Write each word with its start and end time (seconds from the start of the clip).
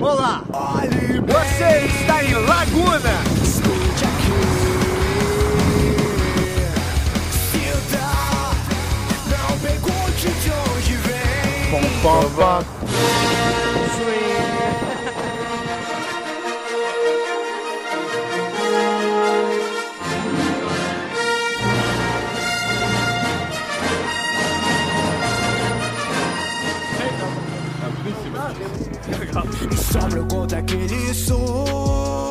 Olá! 0.00 0.42
Você 1.26 1.86
está 1.86 2.24
em 2.24 2.32
Laguna! 2.32 3.20
Escute 3.42 4.04
aqui. 4.06 4.32
Não 9.28 9.58
pergunte 9.58 10.28
de 10.28 10.50
onde 10.50 10.94
vem. 10.96 11.70
Pom, 11.70 11.82
pom, 29.32 29.42
pom. 29.42 29.76
Sobra 29.76 30.22
contra 30.24 30.58
aqueles 30.58 31.16
sons. 31.16 32.29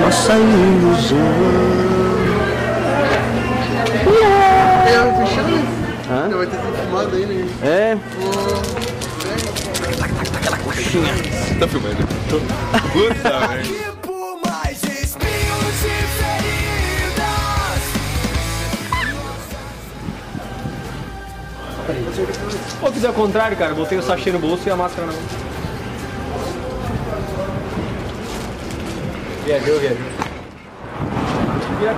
Nossa 0.00 0.32
ilusão. 0.34 1.18
É, 4.86 5.26
fechando. 5.26 5.78
Hã? 6.10 6.28
Vai 6.36 6.46
ter 6.46 6.56
sido 6.56 6.72
filmado 6.78 7.16
aí, 7.16 7.26
né? 7.26 7.48
É, 7.62 7.98
Tá 11.58 11.66
filmando? 11.68 11.96
Puta 12.92 13.60
e 13.60 14.84
feridas. 21.86 22.58
Pô, 22.80 22.92
fiz 22.92 23.04
ao 23.04 23.12
contrário, 23.12 23.56
cara. 23.56 23.74
Botei 23.74 23.98
o 23.98 24.02
sachê 24.02 24.30
no 24.30 24.38
bolso 24.38 24.62
e 24.66 24.70
a 24.70 24.76
máscara 24.76 25.06
na 25.06 25.12
mão. 25.12 25.22
Viajou, 29.48 29.78
viajou. 29.78 29.96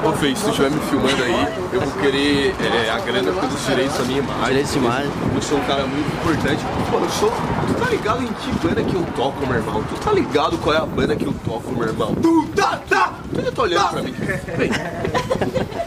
Ô 0.04 0.12
Fê, 0.12 0.36
se 0.36 0.44
tu 0.44 0.50
estiver 0.50 0.70
me 0.70 0.78
filmando 0.82 1.20
aí, 1.24 1.48
eu 1.72 1.80
vou 1.80 2.00
querer 2.00 2.54
é, 2.60 2.90
a 2.90 3.00
grana 3.00 3.32
pelos 3.32 3.66
direitos 3.66 3.98
da 3.98 4.04
minha 4.04 4.20
imagem. 4.20 4.44
Direitos 4.44 4.72
de 4.72 4.78
imagem. 4.78 5.10
Eu 5.34 5.42
sou 5.42 5.58
um 5.58 5.64
cara 5.64 5.84
muito 5.84 6.06
importante. 6.14 6.64
Pô, 6.88 6.98
eu 6.98 7.10
sou. 7.10 7.32
Tu 7.66 7.74
tá 7.74 7.90
ligado 7.90 8.22
em 8.22 8.28
que 8.28 8.52
banda 8.64 8.84
que 8.84 8.94
eu 8.94 9.04
toco, 9.16 9.44
meu 9.44 9.56
irmão? 9.56 9.82
Tu 9.82 9.96
tá 9.96 10.12
ligado 10.12 10.58
qual 10.58 10.76
é 10.76 10.78
a 10.78 10.86
banda 10.86 11.16
que 11.16 11.26
eu 11.26 11.34
toco, 11.44 11.72
meu 11.72 11.88
irmão? 11.88 12.14
Tu 12.14 12.46
tá, 12.54 12.80
tá! 12.88 13.14
Tu 13.34 13.42
já 13.42 13.50
tá 13.50 13.62
olhando 13.62 13.88
pra 13.88 14.02
mim. 14.02 14.14
Vem. 14.56 14.70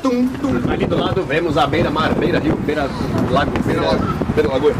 Tum, 0.02 0.28
tum. 0.28 0.70
Ali 0.70 0.86
do 0.86 0.98
lado 0.98 1.24
vemos 1.24 1.58
a 1.58 1.66
beira-mar, 1.66 2.14
beira-rio, 2.14 2.58
beira-lago, 2.58 3.52
beira-lago. 3.66 4.04
Beira 4.36 4.52
Lagoa. 4.52 4.74